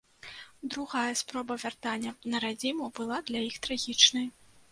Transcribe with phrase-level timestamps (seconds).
[0.71, 4.27] Другая спроба вяртання на радзіму была для іх трагічнай.